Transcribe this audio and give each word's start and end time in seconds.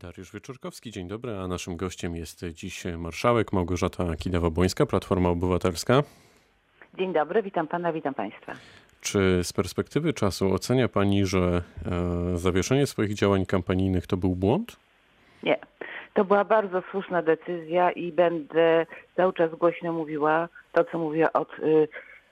Dariusz 0.00 0.32
Wieczorkowski, 0.32 0.90
dzień 0.90 1.08
dobry, 1.08 1.36
a 1.36 1.48
naszym 1.48 1.76
gościem 1.76 2.16
jest 2.16 2.44
dziś 2.44 2.84
marszałek 2.98 3.52
Małgorzata 3.52 4.04
Kidawa-Błońska, 4.04 4.86
Platforma 4.86 5.28
Obywatelska. 5.28 6.02
Dzień 6.98 7.12
dobry, 7.12 7.42
witam 7.42 7.68
pana, 7.68 7.92
witam 7.92 8.14
państwa. 8.14 8.52
Czy 9.00 9.40
z 9.44 9.52
perspektywy 9.52 10.12
czasu 10.12 10.52
ocenia 10.52 10.88
pani, 10.88 11.26
że 11.26 11.62
e, 12.32 12.36
zawieszenie 12.36 12.86
swoich 12.86 13.14
działań 13.14 13.46
kampanijnych 13.46 14.06
to 14.06 14.16
był 14.16 14.36
błąd? 14.36 14.76
Nie. 15.42 15.58
To 16.14 16.24
była 16.24 16.44
bardzo 16.44 16.82
słuszna 16.90 17.22
decyzja 17.22 17.90
i 17.90 18.12
będę 18.12 18.86
cały 19.16 19.32
czas 19.32 19.54
głośno 19.54 19.92
mówiła 19.92 20.48
to, 20.72 20.84
co 20.84 20.98
mówię 20.98 21.32
od 21.32 21.58
y, 21.58 21.88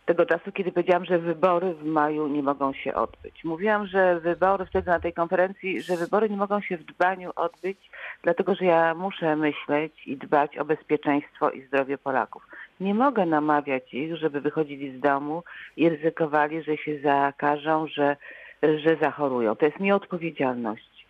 tego 0.07 0.27
czasu, 0.27 0.53
kiedy 0.53 0.73
powiedziałam, 0.73 1.05
że 1.05 1.19
wybory 1.19 1.75
w 1.75 1.85
maju 1.85 2.29
nie 2.29 2.43
mogą 2.43 2.73
się 2.73 2.95
odbyć. 2.95 3.45
Mówiłam, 3.45 3.87
że 3.87 4.21
wybory 4.21 4.67
wtedy 4.67 4.91
na 4.91 5.01
tej 5.01 5.13
konferencji, 5.13 5.83
że 5.83 5.97
wybory 5.97 6.31
nie 6.31 6.37
mogą 6.37 6.61
się 6.61 6.77
w 6.77 6.85
dbaniu 6.85 7.31
odbyć, 7.37 7.91
dlatego 8.23 8.55
że 8.55 8.65
ja 8.65 8.95
muszę 8.95 9.37
myśleć 9.37 10.07
i 10.07 10.17
dbać 10.17 10.59
o 10.59 10.65
bezpieczeństwo 10.65 11.51
i 11.51 11.63
zdrowie 11.63 11.99
Polaków. 11.99 12.47
Nie 12.81 12.95
mogę 12.95 13.27
namawiać 13.27 13.95
ich, 13.95 14.17
żeby 14.17 14.41
wychodzili 14.41 14.99
z 14.99 15.01
domu 15.01 15.43
i 15.77 15.89
ryzykowali, 15.89 16.63
że 16.63 16.77
się 16.77 16.99
zakażą, 17.01 17.87
że, 17.87 18.17
że 18.63 18.97
zachorują. 19.03 19.57
To 19.57 19.67
jest 19.67 19.81
nieodpowiedzialność. 19.81 21.07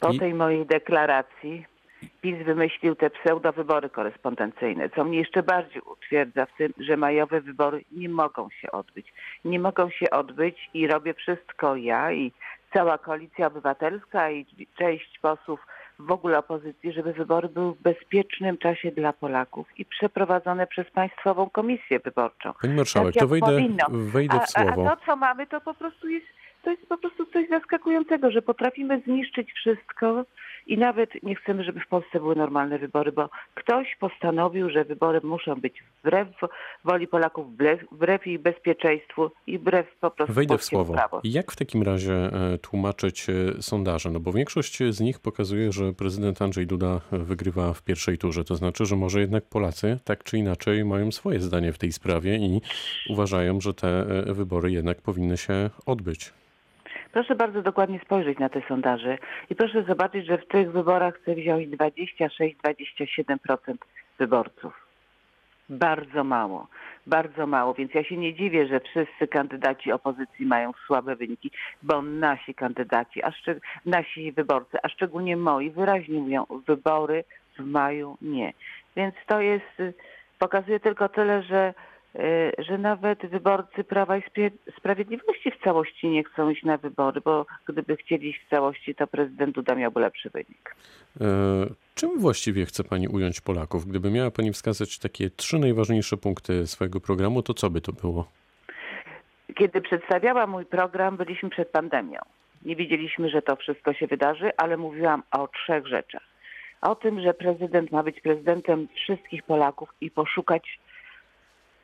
Po 0.00 0.12
I- 0.12 0.18
tej 0.18 0.34
mojej 0.34 0.66
deklaracji 0.66 1.66
PiS 2.22 2.44
wymyślił 2.44 2.94
te 2.94 3.10
pseudowybory 3.10 3.90
korespondencyjne, 3.90 4.90
co 4.90 5.04
mnie 5.04 5.18
jeszcze 5.18 5.42
bardziej 5.42 5.82
utwierdza 5.82 6.46
w 6.46 6.56
tym, 6.56 6.72
że 6.78 6.96
majowe 6.96 7.40
wybory 7.40 7.84
nie 7.92 8.08
mogą 8.08 8.48
się 8.50 8.70
odbyć. 8.70 9.12
Nie 9.44 9.58
mogą 9.60 9.90
się 9.90 10.10
odbyć 10.10 10.70
i 10.74 10.86
robię 10.86 11.14
wszystko 11.14 11.76
ja 11.76 12.12
i 12.12 12.32
cała 12.74 12.98
koalicja 12.98 13.46
obywatelska 13.46 14.30
i 14.30 14.46
część 14.78 15.18
posłów 15.18 15.66
w 15.98 16.12
ogóle 16.12 16.38
opozycji, 16.38 16.92
żeby 16.92 17.12
wybory 17.12 17.48
były 17.48 17.74
w 17.74 17.82
bezpiecznym 17.82 18.58
czasie 18.58 18.90
dla 18.92 19.12
Polaków 19.12 19.66
i 19.78 19.84
przeprowadzone 19.84 20.66
przez 20.66 20.90
Państwową 20.90 21.50
Komisję 21.50 22.00
Wyborczą. 22.00 22.52
Pani 22.62 22.74
marszałek, 22.74 23.14
Tak 23.14 23.20
to 23.20 23.28
wejdę, 23.28 23.46
powinno. 23.46 23.84
wejdę 23.90 24.36
w 24.36 24.40
A, 24.40 24.42
a, 24.42 24.46
słowo. 24.46 24.90
a 24.90 24.96
to, 24.96 25.02
co 25.06 25.16
mamy, 25.16 25.46
to 25.46 25.60
po 25.60 25.74
prostu 25.74 26.08
jest, 26.08 26.26
to 26.62 26.70
jest 26.70 26.88
po 26.88 26.98
prostu 26.98 27.26
coś 27.26 27.48
zaskakującego, 27.48 28.30
że 28.30 28.42
potrafimy 28.42 29.00
zniszczyć 29.00 29.52
wszystko 29.52 30.24
i 30.66 30.78
nawet 30.78 31.10
nie 31.22 31.34
chcemy, 31.34 31.64
żeby 31.64 31.80
w 31.80 31.88
Polsce 31.88 32.20
były 32.20 32.36
normalne 32.36 32.78
wybory, 32.78 33.12
bo 33.12 33.28
ktoś 33.54 33.96
postanowił, 34.00 34.70
że 34.70 34.84
wybory 34.84 35.20
muszą 35.24 35.54
być 35.54 35.84
wbrew 36.00 36.28
woli 36.84 37.08
Polaków, 37.08 37.46
wbrew, 37.92 38.26
ich 38.26 38.40
bezpieczeństwu 38.40 39.30
i 39.46 39.58
wbrew 39.58 39.86
po 40.00 40.10
prostu 40.10 40.34
Wejdę 40.34 40.58
w 40.58 40.64
słowo. 40.64 40.92
prawu. 40.92 41.20
Jak 41.24 41.52
w 41.52 41.56
takim 41.56 41.82
razie 41.82 42.14
e, 42.14 42.58
tłumaczyć 42.58 43.26
e, 43.30 43.62
sondaże? 43.62 44.10
No 44.10 44.20
bo 44.20 44.32
większość 44.32 44.78
z 44.90 45.00
nich 45.00 45.20
pokazuje, 45.20 45.72
że 45.72 45.92
prezydent 45.92 46.42
Andrzej 46.42 46.66
Duda 46.66 47.00
wygrywa 47.12 47.72
w 47.72 47.82
pierwszej 47.82 48.18
turze. 48.18 48.44
To 48.44 48.56
znaczy, 48.56 48.86
że 48.86 48.96
może 48.96 49.20
jednak 49.20 49.44
Polacy 49.44 49.98
tak 50.04 50.24
czy 50.24 50.38
inaczej 50.38 50.84
mają 50.84 51.12
swoje 51.12 51.40
zdanie 51.40 51.72
w 51.72 51.78
tej 51.78 51.92
sprawie 51.92 52.36
i 52.36 52.60
uważają, 53.10 53.60
że 53.60 53.74
te 53.74 53.88
e, 54.00 54.34
wybory 54.34 54.72
jednak 54.72 55.02
powinny 55.02 55.36
się 55.36 55.70
odbyć. 55.86 56.32
Proszę 57.14 57.34
bardzo 57.34 57.62
dokładnie 57.62 58.00
spojrzeć 58.04 58.38
na 58.38 58.48
te 58.48 58.62
sondaże 58.68 59.18
i 59.50 59.54
proszę 59.54 59.82
zobaczyć, 59.82 60.26
że 60.26 60.38
w 60.38 60.48
tych 60.48 60.72
wyborach 60.72 61.14
chce 61.14 61.34
wziąć 61.34 61.68
26-27% 61.68 63.36
wyborców. 64.18 64.86
Bardzo 65.68 66.24
mało, 66.24 66.66
bardzo 67.06 67.46
mało, 67.46 67.74
więc 67.74 67.94
ja 67.94 68.04
się 68.04 68.16
nie 68.16 68.34
dziwię, 68.34 68.66
że 68.66 68.80
wszyscy 68.80 69.28
kandydaci 69.28 69.92
opozycji 69.92 70.46
mają 70.46 70.72
słabe 70.86 71.16
wyniki, 71.16 71.50
bo 71.82 72.02
nasi 72.02 72.54
kandydaci, 72.54 73.22
a 73.22 73.30
szczeg- 73.30 73.60
nasi 73.86 74.32
wyborcy, 74.32 74.78
a 74.82 74.88
szczególnie 74.88 75.36
moi, 75.36 75.70
wyraźnie 75.70 76.20
mówią, 76.20 76.46
wybory 76.66 77.24
w 77.58 77.64
maju 77.64 78.16
nie. 78.22 78.52
Więc 78.96 79.14
to 79.26 79.40
jest, 79.40 79.82
pokazuje 80.38 80.80
tylko 80.80 81.08
tyle, 81.08 81.42
że 81.42 81.74
że 82.58 82.78
nawet 82.78 83.26
wyborcy 83.26 83.84
Prawa 83.84 84.16
i 84.18 84.22
Sprawiedliwości 84.78 85.50
w 85.50 85.64
całości 85.64 86.08
nie 86.08 86.24
chcą 86.24 86.50
iść 86.50 86.62
na 86.62 86.76
wybory, 86.76 87.20
bo 87.20 87.46
gdyby 87.68 87.96
chcieli 87.96 88.28
iść 88.28 88.40
w 88.46 88.50
całości, 88.50 88.94
to 88.94 89.06
prezydent 89.06 89.54
Duda 89.54 89.74
miałby 89.74 90.00
lepszy 90.00 90.30
wynik. 90.30 90.76
E, 91.20 91.24
Czym 91.94 92.18
właściwie 92.18 92.66
chce 92.66 92.84
Pani 92.84 93.08
ująć 93.08 93.40
Polaków? 93.40 93.86
Gdyby 93.86 94.10
miała 94.10 94.30
Pani 94.30 94.52
wskazać 94.52 94.98
takie 94.98 95.30
trzy 95.30 95.58
najważniejsze 95.58 96.16
punkty 96.16 96.66
swojego 96.66 97.00
programu, 97.00 97.42
to 97.42 97.54
co 97.54 97.70
by 97.70 97.80
to 97.80 97.92
było? 97.92 98.28
Kiedy 99.54 99.80
przedstawiałam 99.80 100.50
mój 100.50 100.66
program, 100.66 101.16
byliśmy 101.16 101.50
przed 101.50 101.68
pandemią. 101.68 102.20
Nie 102.64 102.76
wiedzieliśmy, 102.76 103.30
że 103.30 103.42
to 103.42 103.56
wszystko 103.56 103.92
się 103.92 104.06
wydarzy, 104.06 104.50
ale 104.56 104.76
mówiłam 104.76 105.22
o 105.30 105.48
trzech 105.48 105.86
rzeczach. 105.86 106.22
O 106.80 106.94
tym, 106.94 107.20
że 107.20 107.34
prezydent 107.34 107.92
ma 107.92 108.02
być 108.02 108.20
prezydentem 108.20 108.88
wszystkich 108.94 109.42
Polaków 109.42 109.88
i 110.00 110.10
poszukać 110.10 110.78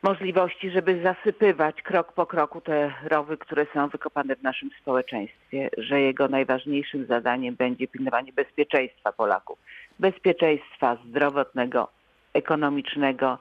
możliwości, 0.03 0.71
żeby 0.71 1.03
zasypywać 1.03 1.83
krok 1.83 2.13
po 2.13 2.27
kroku 2.27 2.61
te 2.61 2.93
rowy, 3.05 3.37
które 3.37 3.67
są 3.75 3.89
wykopane 3.89 4.37
w 4.37 4.43
naszym 4.43 4.71
społeczeństwie, 4.81 5.71
że 5.79 6.01
jego 6.01 6.29
najważniejszym 6.29 7.07
zadaniem 7.07 7.55
będzie 7.55 7.89
pilnowanie 7.89 8.33
bezpieczeństwa 8.33 9.13
Polaków. 9.13 9.59
Bezpieczeństwa 9.99 10.97
zdrowotnego, 11.07 11.89
ekonomicznego, 12.35 13.39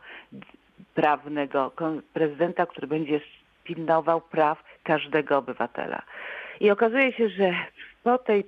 prawnego, 0.93 1.71
prezydenta, 2.13 2.65
który 2.65 2.87
będzie 2.87 3.21
pilnował 3.63 4.21
praw 4.21 4.63
każdego 4.83 5.37
obywatela. 5.37 6.01
I 6.59 6.71
okazuje 6.71 7.13
się, 7.13 7.29
że 7.29 7.53
po 8.03 8.17
tej 8.17 8.45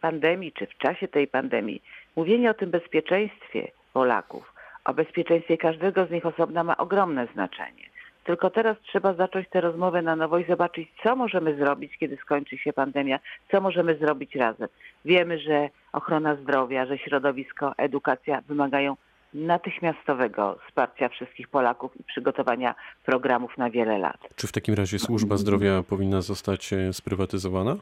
pandemii, 0.00 0.52
czy 0.52 0.66
w 0.66 0.78
czasie 0.78 1.08
tej 1.08 1.26
pandemii, 1.26 1.82
mówienie 2.16 2.50
o 2.50 2.54
tym 2.54 2.70
bezpieczeństwie 2.70 3.70
Polaków, 3.92 4.55
o 4.86 4.94
bezpieczeństwie 4.94 5.58
każdego 5.58 6.06
z 6.06 6.10
nich 6.10 6.26
osobna 6.26 6.64
ma 6.64 6.76
ogromne 6.76 7.26
znaczenie. 7.34 7.86
Tylko 8.24 8.50
teraz 8.50 8.76
trzeba 8.82 9.14
zacząć 9.14 9.48
tę 9.48 9.60
rozmowę 9.60 10.02
na 10.02 10.16
nowo 10.16 10.38
i 10.38 10.44
zobaczyć, 10.44 10.88
co 11.02 11.16
możemy 11.16 11.56
zrobić, 11.56 11.98
kiedy 11.98 12.16
skończy 12.16 12.58
się 12.58 12.72
pandemia, 12.72 13.18
co 13.50 13.60
możemy 13.60 13.96
zrobić 13.96 14.34
razem. 14.34 14.68
Wiemy, 15.04 15.38
że 15.38 15.68
ochrona 15.92 16.36
zdrowia, 16.36 16.86
że 16.86 16.98
środowisko, 16.98 17.72
edukacja 17.76 18.42
wymagają 18.48 18.96
natychmiastowego 19.34 20.58
wsparcia 20.68 21.08
wszystkich 21.08 21.48
Polaków 21.48 22.00
i 22.00 22.04
przygotowania 22.04 22.74
programów 23.04 23.58
na 23.58 23.70
wiele 23.70 23.98
lat. 23.98 24.18
Czy 24.36 24.46
w 24.46 24.52
takim 24.52 24.74
razie 24.74 24.98
służba 24.98 25.36
zdrowia 25.36 25.82
powinna 25.82 26.22
zostać 26.22 26.72
e, 26.72 26.92
sprywatyzowana? 26.92 27.76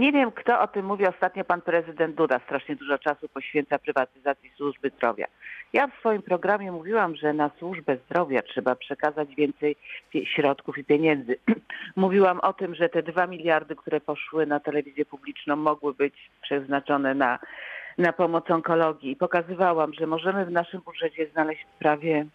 Nie 0.00 0.12
wiem, 0.12 0.32
kto 0.32 0.60
o 0.60 0.66
tym 0.66 0.86
mówi. 0.86 1.06
Ostatnio 1.06 1.44
pan 1.44 1.60
prezydent 1.60 2.16
Duda 2.16 2.38
strasznie 2.38 2.76
dużo 2.76 2.98
czasu 2.98 3.28
poświęca 3.28 3.78
prywatyzacji 3.78 4.50
służby 4.56 4.90
zdrowia. 4.96 5.26
Ja 5.72 5.86
w 5.86 5.98
swoim 5.98 6.22
programie 6.22 6.72
mówiłam, 6.72 7.16
że 7.16 7.32
na 7.32 7.50
służbę 7.58 7.96
zdrowia 7.96 8.42
trzeba 8.42 8.74
przekazać 8.74 9.34
więcej 9.34 9.76
środków 10.24 10.78
i 10.78 10.84
pieniędzy. 10.84 11.38
Mówiłam 11.96 12.40
o 12.40 12.52
tym, 12.52 12.74
że 12.74 12.88
te 12.88 13.02
dwa 13.02 13.26
miliardy, 13.26 13.76
które 13.76 14.00
poszły 14.00 14.46
na 14.46 14.60
telewizję 14.60 15.04
publiczną, 15.04 15.56
mogły 15.56 15.94
być 15.94 16.30
przeznaczone 16.42 17.14
na, 17.14 17.38
na 17.98 18.12
pomoc 18.12 18.50
onkologii. 18.50 19.16
Pokazywałam, 19.16 19.94
że 19.94 20.06
możemy 20.06 20.46
w 20.46 20.50
naszym 20.50 20.80
budżecie 20.80 21.26
znaleźć 21.32 21.66
prawie 21.78 22.26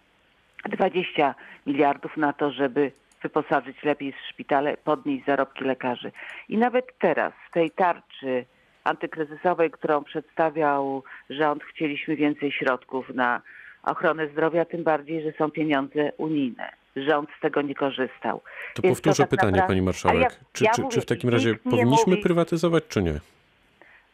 20 0.69 1.35
miliardów 1.65 2.17
na 2.17 2.33
to, 2.33 2.51
żeby 2.51 2.91
wyposażyć 3.29 3.83
lepiej 3.83 4.13
szpitale, 4.29 4.77
podnieść 4.77 5.25
zarobki 5.25 5.63
lekarzy. 5.63 6.11
I 6.49 6.57
nawet 6.57 6.85
teraz 6.99 7.33
w 7.49 7.53
tej 7.53 7.71
tarczy 7.71 8.45
antykryzysowej, 8.83 9.71
którą 9.71 10.03
przedstawiał 10.03 11.03
rząd, 11.29 11.63
chcieliśmy 11.63 12.15
więcej 12.15 12.51
środków 12.51 13.09
na 13.09 13.41
ochronę 13.83 14.27
zdrowia, 14.27 14.65
tym 14.65 14.83
bardziej, 14.83 15.23
że 15.23 15.31
są 15.37 15.51
pieniądze 15.51 16.11
unijne. 16.17 16.69
Rząd 16.95 17.29
z 17.37 17.41
tego 17.41 17.61
nie 17.61 17.75
korzystał. 17.75 18.41
To 18.73 18.81
Więc 18.81 18.97
to 18.97 19.03
powtórzę 19.03 19.23
tak 19.23 19.29
pytanie, 19.29 19.51
naprawdę- 19.51 19.67
pani 19.73 19.81
marszałek. 19.81 20.21
Ja- 20.21 20.29
czy, 20.53 20.63
ja 20.63 20.71
czy, 20.71 20.81
mówię, 20.81 20.93
czy 20.93 21.01
w 21.01 21.05
takim 21.05 21.29
razie 21.29 21.55
powinniśmy 21.55 22.11
mówi- 22.13 22.23
prywatyzować, 22.23 22.83
czy 22.87 23.03
nie? 23.03 23.19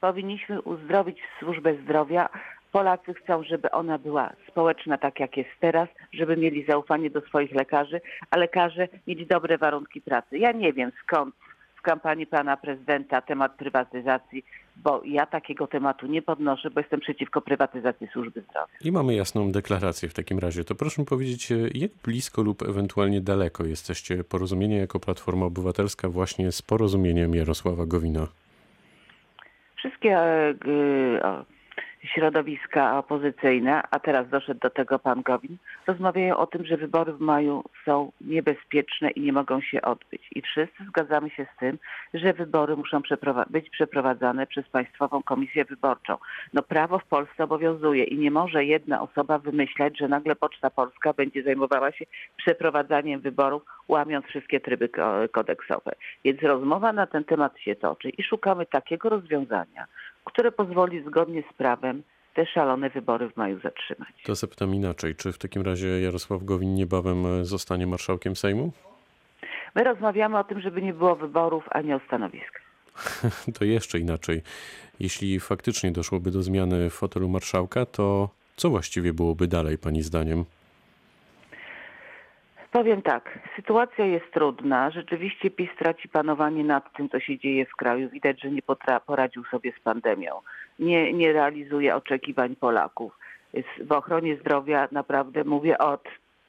powinniśmy 0.01 0.61
uzdrowić 0.61 1.17
służbę 1.39 1.75
zdrowia. 1.83 2.29
Polacy 2.71 3.13
chcą, 3.13 3.43
żeby 3.43 3.71
ona 3.71 3.97
była 3.97 4.33
społeczna, 4.47 4.97
tak 4.97 5.19
jak 5.19 5.37
jest 5.37 5.49
teraz, 5.59 5.89
żeby 6.13 6.37
mieli 6.37 6.65
zaufanie 6.65 7.09
do 7.09 7.21
swoich 7.21 7.51
lekarzy, 7.51 8.01
a 8.31 8.37
lekarze 8.37 8.87
mieli 9.07 9.27
dobre 9.27 9.57
warunki 9.57 10.01
pracy. 10.01 10.37
Ja 10.37 10.51
nie 10.51 10.73
wiem 10.73 10.91
skąd 11.03 11.35
w 11.75 11.81
kampanii 11.81 12.27
pana 12.27 12.57
prezydenta 12.57 13.21
temat 13.21 13.55
prywatyzacji, 13.55 14.45
bo 14.75 15.01
ja 15.05 15.25
takiego 15.25 15.67
tematu 15.67 16.07
nie 16.07 16.21
podnoszę, 16.21 16.69
bo 16.71 16.79
jestem 16.79 16.99
przeciwko 16.99 17.41
prywatyzacji 17.41 18.07
służby 18.13 18.41
zdrowia. 18.41 18.73
I 18.83 18.91
mamy 18.91 19.15
jasną 19.15 19.51
deklarację 19.51 20.09
w 20.09 20.13
takim 20.13 20.39
razie. 20.39 20.63
To 20.63 20.75
proszę 20.75 21.05
powiedzieć, 21.05 21.53
jak 21.73 21.91
blisko 22.05 22.41
lub 22.41 22.61
ewentualnie 22.61 23.21
daleko 23.21 23.65
jesteście 23.65 24.23
porozumienia 24.23 24.77
jako 24.77 24.99
Platforma 24.99 25.45
Obywatelska 25.45 26.09
właśnie 26.09 26.51
z 26.51 26.61
porozumieniem 26.61 27.35
Jarosława 27.35 27.85
Gowina? 27.85 28.27
Wszystkie 29.75 30.17
e, 30.17 30.55
środowiska 32.03 32.97
opozycyjne, 32.97 33.83
a 33.91 33.99
teraz 33.99 34.29
doszedł 34.29 34.59
do 34.59 34.69
tego 34.69 34.99
pan 34.99 35.21
Gowin, 35.21 35.57
rozmawiają 35.87 36.37
o 36.37 36.47
tym, 36.47 36.65
że 36.65 36.77
wybory 36.77 37.13
w 37.13 37.19
maju 37.19 37.63
są 37.85 38.11
niebezpieczne 38.21 39.11
i 39.11 39.21
nie 39.21 39.33
mogą 39.33 39.61
się 39.61 39.81
odbyć. 39.81 40.27
I 40.35 40.41
wszyscy 40.41 40.85
zgadzamy 40.87 41.29
się 41.29 41.47
z 41.55 41.59
tym, 41.59 41.77
że 42.13 42.33
wybory 42.33 42.75
muszą 42.75 43.01
być 43.49 43.69
przeprowadzane 43.69 44.47
przez 44.47 44.69
Państwową 44.69 45.23
Komisję 45.23 45.65
Wyborczą. 45.65 46.17
No 46.53 46.61
prawo 46.61 46.99
w 46.99 47.05
Polsce 47.05 47.43
obowiązuje 47.43 48.03
i 48.03 48.17
nie 48.17 48.31
może 48.31 48.65
jedna 48.65 49.01
osoba 49.01 49.39
wymyślać, 49.39 49.97
że 49.97 50.07
nagle 50.07 50.35
Poczta 50.35 50.69
Polska 50.69 51.13
będzie 51.13 51.43
zajmowała 51.43 51.91
się 51.91 52.05
przeprowadzaniem 52.37 53.21
wyborów, 53.21 53.63
łamiąc 53.87 54.25
wszystkie 54.25 54.59
tryby 54.59 54.89
kodeksowe. 55.31 55.91
Więc 56.25 56.41
rozmowa 56.41 56.93
na 56.93 57.07
ten 57.07 57.23
temat 57.23 57.59
się 57.59 57.75
toczy 57.75 58.09
i 58.09 58.23
szukamy 58.23 58.65
takiego 58.65 59.09
rozwiązania, 59.09 59.85
które 60.25 60.51
pozwoli 60.51 61.03
zgodnie 61.03 61.43
z 61.51 61.53
prawem 61.53 62.03
te 62.33 62.45
szalone 62.45 62.89
wybory 62.89 63.29
w 63.29 63.37
maju 63.37 63.59
zatrzymać. 63.59 64.09
To 64.23 64.35
zapytam 64.35 64.75
inaczej. 64.75 65.15
Czy 65.15 65.31
w 65.31 65.37
takim 65.37 65.61
razie 65.61 66.01
Jarosław 66.01 66.43
Gowin 66.43 66.75
niebawem 66.75 67.25
e, 67.25 67.45
zostanie 67.45 67.87
marszałkiem 67.87 68.35
Sejmu? 68.35 68.71
My 69.75 69.83
rozmawiamy 69.83 70.37
o 70.37 70.43
tym, 70.43 70.61
żeby 70.61 70.81
nie 70.81 70.93
było 70.93 71.15
wyborów 71.15 71.65
ani 71.69 71.93
o 71.93 71.99
stanowiska. 72.07 72.59
to 73.59 73.65
jeszcze 73.65 73.99
inaczej. 73.99 74.41
Jeśli 74.99 75.39
faktycznie 75.39 75.91
doszłoby 75.91 76.31
do 76.31 76.43
zmiany 76.43 76.89
w 76.89 76.93
fotelu 76.93 77.29
marszałka, 77.29 77.85
to 77.85 78.29
co 78.55 78.69
właściwie 78.69 79.13
byłoby 79.13 79.47
dalej, 79.47 79.77
Pani 79.77 80.01
zdaniem? 80.01 80.45
Powiem 82.71 83.01
tak, 83.01 83.39
sytuacja 83.55 84.05
jest 84.05 84.31
trudna. 84.33 84.91
Rzeczywiście 84.91 85.51
PiS 85.51 85.69
traci 85.79 86.09
panowanie 86.09 86.63
nad 86.63 86.93
tym, 86.93 87.09
co 87.09 87.19
się 87.19 87.39
dzieje 87.39 87.65
w 87.65 87.75
kraju. 87.75 88.09
Widać, 88.09 88.41
że 88.41 88.51
nie 88.51 88.61
poradził 89.05 89.45
sobie 89.45 89.73
z 89.79 89.83
pandemią. 89.83 90.39
Nie, 90.79 91.13
nie 91.13 91.33
realizuje 91.33 91.95
oczekiwań 91.95 92.55
Polaków. 92.55 93.17
W 93.81 93.91
ochronie 93.91 94.37
zdrowia 94.37 94.87
naprawdę 94.91 95.43
mówię 95.43 95.77
od 95.77 96.03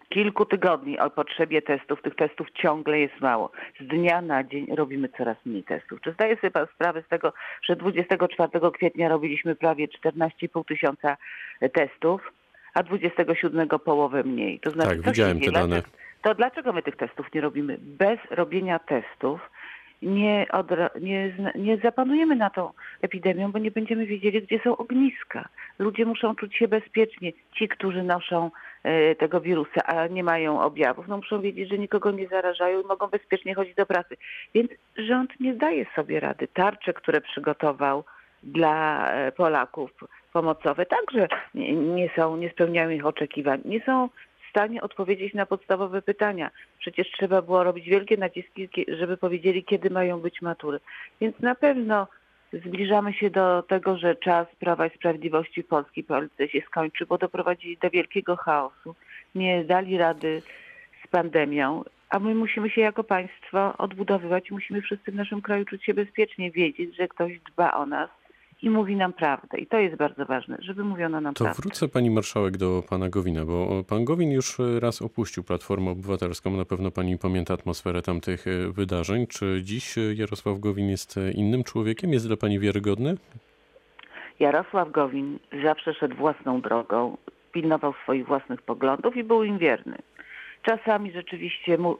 kilku 0.08 0.46
tygodni 0.46 0.98
o 0.98 1.10
potrzebie 1.10 1.62
testów. 1.62 2.02
Tych 2.02 2.14
testów 2.14 2.50
ciągle 2.50 3.00
jest 3.00 3.20
mało. 3.20 3.50
Z 3.80 3.86
dnia 3.86 4.20
na 4.20 4.44
dzień 4.44 4.66
robimy 4.74 5.08
coraz 5.08 5.36
mniej 5.46 5.64
testów. 5.64 6.00
Czy 6.00 6.12
zdaje 6.12 6.36
sobie 6.36 6.50
pan 6.50 6.66
sprawę 6.74 7.02
z 7.02 7.08
tego, 7.08 7.32
że 7.62 7.76
24 7.76 8.70
kwietnia 8.74 9.08
robiliśmy 9.08 9.54
prawie 9.54 9.88
14,5 9.88 10.64
tysiąca 10.64 11.16
testów, 11.72 12.32
a 12.74 12.82
27 12.82 13.68
połowę 13.68 14.24
mniej? 14.24 14.60
To 14.60 14.70
znaczy, 14.70 14.96
tak, 14.96 15.00
widziałem 15.02 15.40
te 15.40 15.50
dane 15.50 15.82
to 16.22 16.34
dlaczego 16.34 16.72
my 16.72 16.82
tych 16.82 16.96
testów 16.96 17.26
nie 17.34 17.40
robimy? 17.40 17.78
Bez 17.80 18.18
robienia 18.30 18.78
testów 18.78 19.50
nie, 20.02 20.46
nie, 21.00 21.34
nie 21.54 21.76
zapanujemy 21.76 22.36
na 22.36 22.50
tą 22.50 22.70
epidemią, 23.02 23.52
bo 23.52 23.58
nie 23.58 23.70
będziemy 23.70 24.06
wiedzieli, 24.06 24.42
gdzie 24.42 24.60
są 24.64 24.76
ogniska. 24.76 25.48
Ludzie 25.78 26.06
muszą 26.06 26.34
czuć 26.34 26.56
się 26.56 26.68
bezpiecznie. 26.68 27.32
Ci, 27.52 27.68
którzy 27.68 28.02
noszą 28.02 28.50
e, 28.82 29.14
tego 29.14 29.40
wirusa, 29.40 29.82
a 29.84 30.06
nie 30.06 30.24
mają 30.24 30.60
objawów, 30.60 31.08
no 31.08 31.16
muszą 31.16 31.40
wiedzieć, 31.40 31.68
że 31.68 31.78
nikogo 31.78 32.10
nie 32.10 32.28
zarażają 32.28 32.80
i 32.80 32.86
mogą 32.86 33.06
bezpiecznie 33.06 33.54
chodzić 33.54 33.74
do 33.74 33.86
pracy. 33.86 34.16
Więc 34.54 34.70
rząd 34.96 35.40
nie 35.40 35.54
daje 35.54 35.86
sobie 35.96 36.20
rady. 36.20 36.48
Tarcze, 36.48 36.92
które 36.92 37.20
przygotował 37.20 38.04
dla 38.42 39.08
e, 39.10 39.32
Polaków 39.32 39.90
pomocowe 40.32 40.86
także 40.86 41.28
nie, 41.54 41.72
nie 41.72 42.10
są, 42.16 42.36
nie 42.36 42.50
spełniają 42.50 42.90
ich 42.90 43.06
oczekiwań. 43.06 43.60
Nie 43.64 43.80
są 43.80 44.08
stanie 44.52 44.82
odpowiedzieć 44.82 45.34
na 45.34 45.46
podstawowe 45.46 46.02
pytania. 46.02 46.50
Przecież 46.78 47.10
trzeba 47.10 47.42
było 47.42 47.64
robić 47.64 47.88
wielkie 47.88 48.16
naciski, 48.16 48.68
żeby 48.88 49.16
powiedzieli, 49.16 49.64
kiedy 49.64 49.90
mają 49.90 50.20
być 50.20 50.42
matury. 50.42 50.80
Więc 51.20 51.40
na 51.40 51.54
pewno 51.54 52.06
zbliżamy 52.52 53.12
się 53.12 53.30
do 53.30 53.62
tego, 53.62 53.98
że 53.98 54.16
czas 54.16 54.46
Prawa 54.60 54.86
i 54.86 54.96
Sprawiedliwości 54.96 55.62
w 55.62 55.66
polskiej 55.66 56.04
polityce 56.04 56.48
się 56.48 56.60
skończy, 56.60 57.06
bo 57.06 57.18
doprowadzili 57.18 57.76
do 57.76 57.90
wielkiego 57.90 58.36
chaosu. 58.36 58.94
Nie 59.34 59.64
dali 59.64 59.98
rady 59.98 60.42
z 61.04 61.08
pandemią, 61.08 61.84
a 62.10 62.18
my 62.18 62.34
musimy 62.34 62.70
się 62.70 62.80
jako 62.80 63.04
państwo 63.04 63.76
odbudowywać. 63.78 64.50
Musimy 64.50 64.82
wszyscy 64.82 65.12
w 65.12 65.14
naszym 65.14 65.42
kraju 65.42 65.64
czuć 65.64 65.84
się 65.84 65.94
bezpiecznie, 65.94 66.50
wiedzieć, 66.50 66.96
że 66.96 67.08
ktoś 67.08 67.40
dba 67.40 67.72
o 67.72 67.86
nas 67.86 68.10
i 68.62 68.70
mówi 68.70 68.96
nam 68.96 69.12
prawdę. 69.12 69.58
I 69.58 69.66
to 69.66 69.78
jest 69.78 69.96
bardzo 69.96 70.24
ważne, 70.24 70.56
żeby 70.60 70.84
mówiono 70.84 71.20
nam 71.20 71.34
to 71.34 71.44
prawdę. 71.44 71.56
To 71.56 71.62
wrócę 71.62 71.88
pani 71.88 72.10
marszałek 72.10 72.56
do 72.56 72.82
pana 72.88 73.08
Gowina, 73.08 73.44
bo 73.44 73.84
pan 73.88 74.04
Gowin 74.04 74.30
już 74.30 74.58
raz 74.80 75.02
opuścił 75.02 75.44
Platformę 75.44 75.90
Obywatelską. 75.90 76.50
Na 76.50 76.64
pewno 76.64 76.90
pani 76.90 77.18
pamięta 77.18 77.54
atmosferę 77.54 78.02
tamtych 78.02 78.46
e, 78.46 78.72
wydarzeń. 78.72 79.26
Czy 79.26 79.60
dziś 79.62 79.94
Jarosław 80.14 80.58
Gowin 80.58 80.88
jest 80.88 81.18
e, 81.18 81.30
innym 81.30 81.64
człowiekiem? 81.64 82.12
Jest 82.12 82.26
dla 82.26 82.36
pani 82.36 82.58
wiarygodny? 82.58 83.16
Jarosław 84.40 84.90
Gowin 84.90 85.38
zawsze 85.64 85.94
szedł 85.94 86.16
własną 86.16 86.60
drogą, 86.60 87.16
pilnował 87.52 87.94
swoich 88.02 88.26
własnych 88.26 88.62
poglądów 88.62 89.16
i 89.16 89.24
był 89.24 89.44
im 89.44 89.58
wierny. 89.58 89.96
Czasami 90.62 91.12
rzeczywiście 91.12 91.78
mu, 91.78 91.98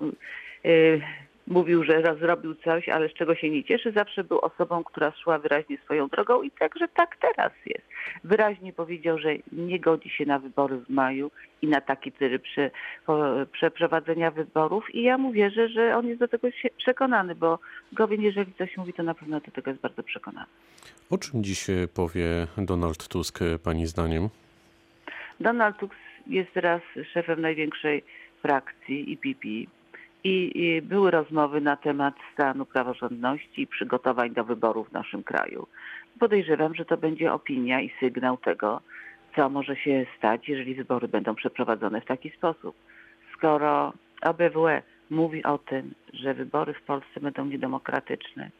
yy, 0.64 1.00
mówił, 1.46 1.84
że 1.84 2.16
zrobił 2.20 2.54
coś, 2.54 2.88
ale 2.88 3.08
z 3.08 3.12
czego 3.12 3.34
się 3.34 3.50
nie 3.50 3.64
cieszy, 3.64 3.92
zawsze 3.92 4.24
był 4.24 4.38
osobą, 4.38 4.84
która 4.84 5.12
szła 5.22 5.38
wyraźnie 5.38 5.78
swoją 5.84 6.08
drogą 6.08 6.42
i 6.42 6.50
także 6.50 6.88
tak 6.88 7.16
teraz 7.16 7.52
jest. 7.66 7.84
Wyraźnie 8.24 8.72
powiedział, 8.72 9.18
że 9.18 9.28
nie 9.52 9.80
godzi 9.80 10.10
się 10.10 10.26
na 10.26 10.38
wybory 10.38 10.76
w 10.76 10.90
maju 10.90 11.30
i 11.62 11.66
na 11.66 11.80
taki 11.80 12.12
tryb 12.12 12.42
prze, 12.42 12.70
przeprowadzenia 13.52 14.30
wyborów 14.30 14.94
i 14.94 15.02
ja 15.02 15.18
mu 15.18 15.32
wierzę, 15.32 15.68
że 15.68 15.96
on 15.96 16.06
jest 16.06 16.20
do 16.20 16.28
tego 16.28 16.48
przekonany, 16.76 17.34
bo 17.34 17.58
Gowin, 17.92 18.22
jeżeli 18.22 18.54
coś 18.54 18.76
mówi, 18.76 18.92
to 18.92 19.02
na 19.02 19.14
pewno 19.14 19.40
do 19.40 19.50
tego 19.50 19.70
jest 19.70 19.82
bardzo 19.82 20.02
przekonany. 20.02 20.46
O 21.10 21.18
czym 21.18 21.44
dziś 21.44 21.66
powie 21.94 22.46
Donald 22.58 23.08
Tusk 23.08 23.38
Pani 23.64 23.86
zdaniem? 23.86 24.28
Donald 25.40 25.76
Tusk 25.76 25.94
jest 26.26 26.52
teraz 26.54 26.82
szefem 27.12 27.40
największej 27.40 28.04
frakcji 28.42 29.12
IPP 29.12 29.72
i, 30.24 30.82
były 30.82 31.10
rozmowy 31.10 31.60
na 31.60 31.76
temat 31.76 32.14
stanu 32.32 32.66
praworządności 32.66 33.62
i 33.62 33.66
przygotowań 33.66 34.30
do 34.30 34.44
wyborów 34.44 34.88
w 34.88 34.92
naszym 34.92 35.22
kraju. 35.22 35.66
Podejrzewam, 36.19 36.74
że 36.74 36.84
to 36.84 36.96
będzie 36.96 37.32
opinia 37.32 37.80
i 37.80 37.92
sygnał 38.00 38.36
tego, 38.36 38.80
co 39.36 39.48
może 39.48 39.76
się 39.76 40.06
stać, 40.19 40.48
jeżeli 40.48 40.74
wybory 40.74 41.08
będą 41.08 41.34
przeprowadzone 41.34 42.00
w 42.00 42.06
taki 42.06 42.30
sposób. 42.30 42.76
Skoro 43.36 43.92
OBWE 44.22 44.82
mówi 45.10 45.44
o 45.44 45.58
tym, 45.58 45.94
że 46.12 46.34
wybory 46.34 46.75
w 46.75 46.82
Polsce 46.82 47.20
będą 47.20 47.44
niedemokratyczne, 47.44 48.50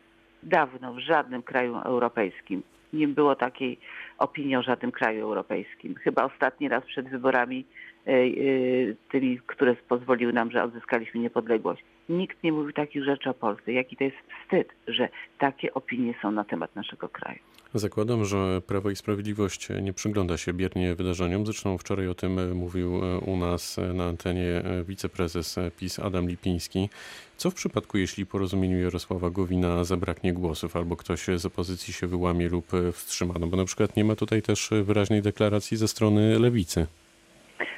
dawno 0.43 0.95
w 0.95 0.99
żadnym 0.99 1.43
kraju 1.43 1.77
europejskim 1.77 2.63
nie 2.93 3.09
było 3.09 3.35
takiej 3.37 3.79
opinii 4.19 4.57
o 4.57 4.63
żadnym 4.63 4.93
kraju 4.93 5.23
europejskim. 5.23 5.95
Chyba 5.95 6.25
ostatni 6.25 6.69
raz 6.69 6.85
przed 6.85 7.09
wyborami 7.09 7.65
tymi, 9.11 9.41
które 9.47 9.77
pozwoliły 9.89 10.33
nam, 10.33 10.51
że 10.51 10.63
odzyskaliśmy 10.63 11.21
niepodległość. 11.21 11.85
Nikt 12.09 12.43
nie 12.43 12.53
mówił 12.53 12.73
takich 12.73 13.05
rzeczy 13.05 13.31
o 13.31 13.35
Polsce. 13.35 13.73
Jaki 13.73 13.97
to 13.97 14.05
jest 14.05 14.17
wstyd, 14.45 14.69
że 14.89 15.09
takie 15.39 15.75
opinie 15.75 16.15
są 16.23 16.31
na 16.31 16.45
temat 16.45 16.77
naszego 16.77 17.09
kraju. 17.09 17.39
Zakładam, 17.75 18.25
że 18.25 18.61
Prawo 18.67 18.91
i 18.91 18.97
Sprawiedliwość 18.97 19.69
nie 19.83 19.93
przygląda 19.93 20.37
się 20.37 20.53
biernie 20.53 20.95
wydarzeniom. 20.95 21.47
Zresztą 21.47 21.79
wczoraj 21.79 22.09
o 22.09 22.15
tym 22.15 22.57
mówił 22.57 23.01
u 23.27 23.37
nas 23.37 23.81
na 23.95 24.05
antenie 24.05 24.63
wiceprezes 24.89 25.59
PiS 25.79 25.99
Adam 25.99 26.29
Lipiński. 26.29 26.89
Co 27.37 27.51
w 27.51 27.55
przypadku, 27.55 27.99
jeśli 27.99 28.27
porozumieniu 28.27 28.81
Jarosława 28.81 29.31
Gowina 29.31 29.85
zabraknie 29.85 30.33
głosów 30.33 30.77
albo 30.77 30.97
ktoś 30.97 31.27
z 31.37 31.47
opozycji 31.47 31.93
się 31.93 32.07
wyłamie 32.07 32.49
lub 32.49 32.67
wstrzyma? 32.93 33.35
No 33.41 33.47
bo 33.47 33.57
na 33.57 33.65
przykład 33.65 33.97
nie 33.97 34.05
ma 34.05 34.17
tutaj 34.17 34.43
też 34.43 34.71
wyraźnej 34.83 35.23
deklaracji 35.23 35.77
ze 35.77 35.89
strony 35.89 36.39
lewicy. 36.39 36.87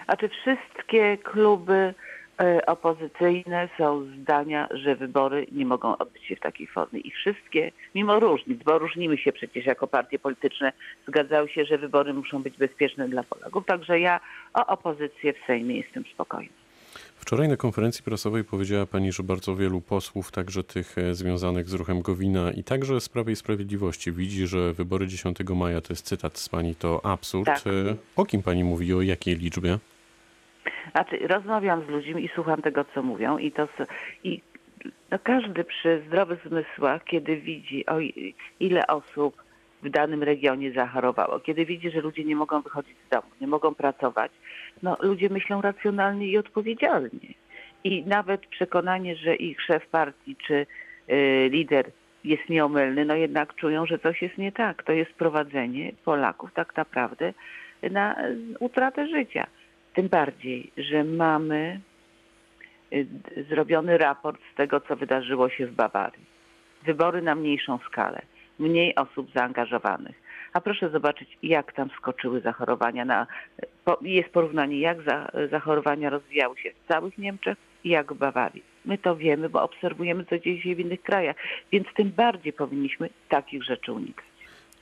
A 0.06 0.16
czy 0.16 0.28
wszystkie 0.28 1.18
kluby 1.18 1.94
E, 2.40 2.66
opozycyjne 2.66 3.68
są 3.78 4.06
zdania, 4.20 4.68
że 4.70 4.96
wybory 4.96 5.46
nie 5.52 5.66
mogą 5.66 5.98
odbyć 5.98 6.24
się 6.24 6.36
w 6.36 6.40
takiej 6.40 6.66
formie. 6.66 7.00
I 7.00 7.10
wszystkie, 7.10 7.72
mimo 7.94 8.20
różnic, 8.20 8.62
bo 8.62 8.78
różnimy 8.78 9.18
się 9.18 9.32
przecież 9.32 9.66
jako 9.66 9.86
partie 9.86 10.18
polityczne, 10.18 10.72
zgadzały 11.08 11.48
się, 11.48 11.64
że 11.64 11.78
wybory 11.78 12.14
muszą 12.14 12.42
być 12.42 12.56
bezpieczne 12.56 13.08
dla 13.08 13.22
Polaków. 13.22 13.66
Także 13.66 14.00
ja 14.00 14.20
o 14.54 14.66
opozycję 14.66 15.32
w 15.32 15.46
Sejmie 15.46 15.76
jestem 15.76 16.04
spokojna. 16.14 16.52
Wczoraj 17.16 17.48
na 17.48 17.56
konferencji 17.56 18.04
prasowej 18.04 18.44
powiedziała 18.44 18.86
Pani, 18.86 19.12
że 19.12 19.22
bardzo 19.22 19.56
wielu 19.56 19.80
posłów, 19.80 20.32
także 20.32 20.64
tych 20.64 20.98
e, 20.98 21.14
związanych 21.14 21.68
z 21.68 21.74
ruchem 21.74 22.02
Gowina 22.02 22.52
i 22.52 22.64
także 22.64 23.00
z 23.00 23.08
Prawej 23.08 23.36
Sprawiedliwości 23.36 24.12
widzi, 24.12 24.46
że 24.46 24.72
wybory 24.72 25.06
10 25.06 25.38
maja, 25.54 25.80
to 25.80 25.92
jest 25.92 26.06
cytat 26.06 26.38
z 26.38 26.48
Pani, 26.48 26.74
to 26.74 27.06
absurd. 27.06 27.46
Tak. 27.46 27.66
E, 27.66 27.96
o 28.16 28.24
kim 28.24 28.42
Pani 28.42 28.64
mówi, 28.64 28.94
o 28.94 29.02
jakiej 29.02 29.36
liczbie? 29.36 29.78
Znaczy, 30.92 31.18
rozmawiam 31.28 31.84
z 31.86 31.88
ludźmi 31.88 32.24
i 32.24 32.30
słucham 32.34 32.62
tego, 32.62 32.84
co 32.94 33.02
mówią 33.02 33.38
i 33.38 33.52
to 33.52 33.68
i 34.24 34.40
no 35.10 35.18
każdy 35.22 35.64
przy 35.64 36.02
zdrowych 36.06 36.48
zmysłach, 36.48 37.04
kiedy 37.04 37.36
widzi, 37.36 37.86
o 37.86 37.94
ile 38.60 38.86
osób 38.86 39.42
w 39.82 39.90
danym 39.90 40.22
regionie 40.22 40.72
zachorowało, 40.72 41.40
kiedy 41.40 41.64
widzi, 41.64 41.90
że 41.90 42.00
ludzie 42.00 42.24
nie 42.24 42.36
mogą 42.36 42.60
wychodzić 42.60 42.96
z 43.06 43.10
domu, 43.10 43.28
nie 43.40 43.46
mogą 43.46 43.74
pracować, 43.74 44.32
no 44.82 44.96
ludzie 45.00 45.28
myślą 45.28 45.62
racjonalnie 45.62 46.26
i 46.26 46.38
odpowiedzialnie. 46.38 47.34
I 47.84 48.02
nawet 48.06 48.46
przekonanie, 48.46 49.16
że 49.16 49.34
ich 49.34 49.60
szef 49.62 49.86
partii 49.86 50.36
czy 50.46 50.66
y, 51.10 51.48
lider 51.52 51.90
jest 52.24 52.48
nieomylny, 52.48 53.04
no 53.04 53.14
jednak 53.14 53.54
czują, 53.54 53.86
że 53.86 53.98
coś 53.98 54.22
jest 54.22 54.38
nie 54.38 54.52
tak. 54.52 54.82
To 54.82 54.92
jest 54.92 55.12
prowadzenie 55.12 55.92
Polaków 56.04 56.52
tak 56.54 56.76
naprawdę 56.76 57.32
na 57.90 58.16
utratę 58.60 59.06
życia. 59.06 59.46
Tym 59.94 60.08
bardziej, 60.08 60.72
że 60.76 61.04
mamy 61.04 61.80
y, 62.92 63.06
zrobiony 63.50 63.98
raport 63.98 64.40
z 64.52 64.56
tego, 64.56 64.80
co 64.80 64.96
wydarzyło 64.96 65.48
się 65.48 65.66
w 65.66 65.74
Bawarii. 65.74 66.24
Wybory 66.86 67.22
na 67.22 67.34
mniejszą 67.34 67.78
skalę, 67.78 68.22
mniej 68.58 68.94
osób 68.94 69.32
zaangażowanych. 69.34 70.24
A 70.52 70.60
proszę 70.60 70.90
zobaczyć, 70.90 71.38
jak 71.42 71.72
tam 71.72 71.90
skoczyły 71.90 72.40
zachorowania. 72.40 73.04
Na, 73.04 73.26
jest 74.02 74.28
porównanie, 74.28 74.80
jak 74.80 75.02
za, 75.02 75.30
zachorowania 75.50 76.10
rozwijały 76.10 76.58
się 76.58 76.70
w 76.70 76.88
całych 76.88 77.18
Niemczech 77.18 77.58
i 77.84 77.88
jak 77.88 78.12
w 78.12 78.18
Bawarii. 78.18 78.62
My 78.84 78.98
to 78.98 79.16
wiemy, 79.16 79.48
bo 79.48 79.62
obserwujemy, 79.62 80.24
co 80.24 80.38
dzieje 80.38 80.62
się 80.62 80.74
w 80.74 80.80
innych 80.80 81.02
krajach, 81.02 81.36
więc 81.72 81.86
tym 81.96 82.10
bardziej 82.10 82.52
powinniśmy 82.52 83.10
takich 83.28 83.64
rzeczy 83.64 83.92
unikać. 83.92 84.24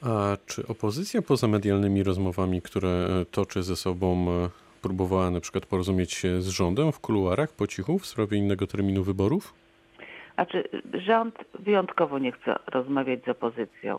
A 0.03 0.37
czy 0.47 0.67
opozycja 0.67 1.23
poza 1.23 1.49
medialnymi 1.49 2.03
rozmowami, 2.03 2.63
które 2.63 2.89
e, 2.89 3.25
toczy 3.25 3.63
ze 3.63 3.77
sobą, 3.77 4.27
e, 4.31 4.62
próbowała 4.83 5.31
na 5.31 5.41
przykład 5.41 5.67
porozumieć 5.67 6.13
się 6.13 6.41
z 6.41 6.49
rządem 6.49 6.93
w 6.93 7.01
kuluarach 7.01 7.53
po 7.53 7.67
cichu 7.67 7.99
w 7.99 8.07
sprawie 8.07 8.39
innego 8.39 8.67
terminu 8.67 9.03
wyborów? 9.03 9.55
A 10.37 10.47
czy 10.47 10.69
rząd 10.95 11.35
wyjątkowo 11.59 12.19
nie 12.19 12.33
chce 12.33 12.57
rozmawiać 12.67 13.25
z 13.25 13.29
opozycją 13.29 13.99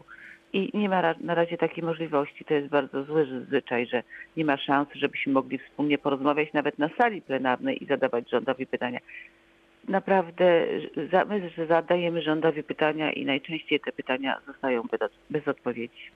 i 0.54 0.70
nie 0.74 0.90
ma 0.90 1.16
na 1.22 1.36
razie 1.36 1.58
takiej 1.58 1.84
możliwości. 1.84 2.46
To 2.46 2.54
jest 2.54 2.68
bardzo 2.68 3.04
zły 3.04 3.28
zwyczaj, 3.48 3.88
że 3.88 4.04
nie 4.38 4.46
ma 4.46 4.58
szans, 4.58 4.90
żebyśmy 4.96 5.34
mogli 5.34 5.58
wspólnie 5.58 5.98
porozmawiać 5.98 6.54
nawet 6.54 6.80
na 6.80 6.90
sali 6.98 7.22
plenarnej 7.22 7.84
i 7.84 7.88
zadawać 7.88 8.30
rządowi 8.30 8.66
pytania. 8.68 9.00
Naprawdę 9.88 10.68
my 11.30 11.52
zadajemy 11.68 12.22
rządowi 12.22 12.63
pytania 12.63 13.12
i 13.12 13.25
najczęściej 13.25 13.80
te 13.80 13.92
pytania 13.92 14.40
zostają 14.48 14.84
bez 15.30 15.48
odpowiedzi. 15.48 16.12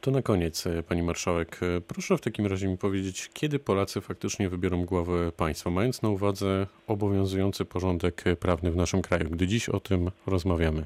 To 0.00 0.10
na 0.10 0.22
koniec, 0.22 0.66
e, 0.66 0.82
pani 0.82 1.02
marszałek, 1.02 1.60
e, 1.62 1.80
proszę 1.80 2.16
w 2.16 2.20
takim 2.20 2.46
razie 2.46 2.68
mi 2.68 2.78
powiedzieć, 2.78 3.30
kiedy 3.32 3.58
Polacy 3.58 4.00
faktycznie 4.00 4.48
wybiorą 4.48 4.84
głowę 4.84 5.32
państwa, 5.32 5.70
mając 5.70 6.02
na 6.02 6.08
uwadze 6.08 6.66
obowiązujący 6.86 7.64
porządek 7.64 8.24
prawny 8.40 8.70
w 8.70 8.76
naszym 8.76 9.02
kraju, 9.02 9.24
gdy 9.30 9.46
dziś 9.46 9.68
o 9.68 9.80
tym 9.80 10.10
rozmawiamy. 10.26 10.84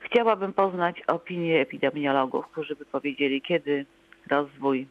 Chciałabym 0.00 0.52
poznać 0.52 1.02
opinię 1.06 1.60
epidemiologów, 1.60 2.46
którzy 2.46 2.76
by 2.76 2.84
powiedzieli, 2.84 3.42
kiedy 3.42 3.86
rozwój 4.30 4.86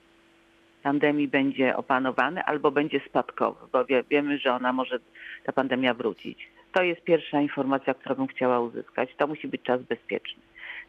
pandemii 0.84 1.28
będzie 1.28 1.76
opanowany 1.76 2.44
albo 2.44 2.72
będzie 2.72 3.00
spadkowy, 3.10 3.60
bo 3.72 3.86
wie, 3.86 4.04
wiemy, 4.10 4.38
że 4.38 4.54
ona 4.54 4.74
może, 4.74 5.00
ta 5.44 5.52
pandemia 5.52 5.94
wrócić. 5.94 6.50
To 6.72 6.84
jest 6.84 7.02
pierwsza 7.02 7.42
informacja, 7.42 7.94
którą 7.94 8.16
bym 8.16 8.28
chciała 8.28 8.60
uzyskać. 8.60 9.10
To 9.18 9.28
musi 9.28 9.48
być 9.48 9.62
czas 9.62 9.82
bezpieczny. 9.82 10.42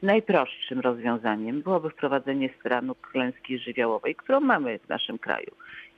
Najprostszym 0.04 0.80
rozwiązaniem 0.80 1.62
byłoby 1.62 1.90
wprowadzenie 1.90 2.50
stanu 2.60 2.94
klęski 2.94 3.58
żywiołowej, 3.58 4.14
którą 4.14 4.40
mamy 4.40 4.78
w 4.78 4.88
naszym 4.88 5.18
kraju. 5.18 5.50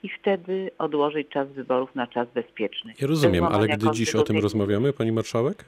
I 0.03 0.09
wtedy 0.09 0.71
odłożyć 0.79 1.29
czas 1.29 1.49
wyborów 1.49 1.95
na 1.95 2.07
czas 2.07 2.29
bezpieczny. 2.35 2.95
Ja 3.01 3.07
rozumiem, 3.07 3.45
ale 3.45 3.69
gdy 3.69 3.91
dziś 3.91 4.15
o 4.15 4.23
tym 4.23 4.39
rozmawiamy, 4.39 4.93
pani 4.93 5.13
marszałek? 5.13 5.65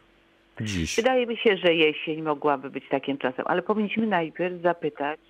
Dziś. 0.61 0.97
Wydaje 0.97 1.27
mi 1.27 1.37
się, 1.37 1.57
że 1.57 1.75
jesień 1.75 2.23
mogłaby 2.23 2.71
być 2.71 2.85
takim 2.89 3.19
czasem, 3.19 3.45
ale 3.49 3.63
powinniśmy 3.63 4.07
najpierw 4.07 4.63
zapytać 4.63 5.21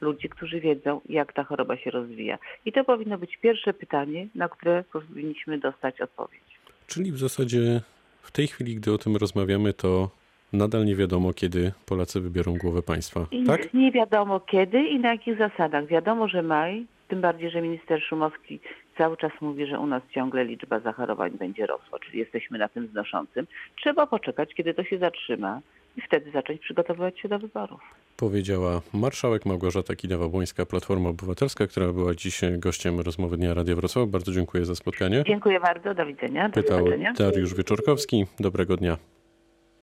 ludzi, 0.00 0.28
którzy 0.28 0.60
wiedzą, 0.60 1.00
jak 1.08 1.32
ta 1.32 1.44
choroba 1.44 1.76
się 1.76 1.90
rozwija. 1.90 2.38
I 2.64 2.72
to 2.72 2.84
powinno 2.84 3.18
być 3.18 3.36
pierwsze 3.36 3.74
pytanie, 3.74 4.26
na 4.34 4.48
które 4.48 4.84
powinniśmy 4.92 5.58
dostać 5.58 6.00
odpowiedź. 6.00 6.58
Czyli 6.86 7.12
w 7.12 7.18
zasadzie 7.18 7.80
w 8.22 8.30
tej 8.30 8.46
chwili, 8.46 8.76
gdy 8.76 8.92
o 8.92 8.98
tym 8.98 9.16
rozmawiamy, 9.16 9.72
to 9.72 10.17
nadal 10.52 10.84
nie 10.84 10.96
wiadomo, 10.96 11.32
kiedy 11.32 11.72
Polacy 11.86 12.20
wybiorą 12.20 12.56
głowę 12.56 12.82
państwa. 12.82 13.26
Tak? 13.46 13.74
nie 13.74 13.92
wiadomo 13.92 14.40
kiedy 14.40 14.82
i 14.82 14.98
na 14.98 15.12
jakich 15.12 15.38
zasadach. 15.38 15.86
Wiadomo, 15.86 16.28
że 16.28 16.42
maj, 16.42 16.86
tym 17.08 17.20
bardziej, 17.20 17.50
że 17.50 17.62
minister 17.62 18.02
Szumowski 18.02 18.60
cały 18.98 19.16
czas 19.16 19.32
mówi, 19.40 19.66
że 19.66 19.78
u 19.78 19.86
nas 19.86 20.02
ciągle 20.14 20.44
liczba 20.44 20.80
zachorowań 20.80 21.30
będzie 21.30 21.66
rosła, 21.66 21.98
czyli 21.98 22.18
jesteśmy 22.18 22.58
na 22.58 22.68
tym 22.68 22.88
znoszącym. 22.88 23.46
Trzeba 23.76 24.06
poczekać, 24.06 24.54
kiedy 24.54 24.74
to 24.74 24.84
się 24.84 24.98
zatrzyma 24.98 25.60
i 25.96 26.00
wtedy 26.00 26.30
zacząć 26.30 26.60
przygotowywać 26.60 27.20
się 27.20 27.28
do 27.28 27.38
wyborów. 27.38 27.80
Powiedziała 28.16 28.80
marszałek 28.94 29.46
Małgorzata 29.46 29.94
Kidawa-Błońska, 29.94 30.66
Platforma 30.66 31.08
Obywatelska, 31.08 31.66
która 31.66 31.92
była 31.92 32.14
dziś 32.14 32.40
gościem 32.58 33.00
rozmowy 33.00 33.36
Dnia 33.36 33.54
Radia 33.54 33.76
Wrocław. 33.76 34.08
Bardzo 34.08 34.32
dziękuję 34.32 34.64
za 34.64 34.74
spotkanie. 34.74 35.24
Dziękuję 35.26 35.60
bardzo, 35.60 35.94
do 35.94 36.06
widzenia, 36.06 36.48
do 36.48 36.62
Pytał. 36.62 36.84
Dariusz 37.18 37.54
Wieczorkowski. 37.54 38.26
Dobrego 38.40 38.76
dnia. 38.76 38.96